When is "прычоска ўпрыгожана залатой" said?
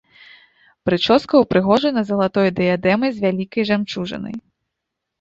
0.89-2.47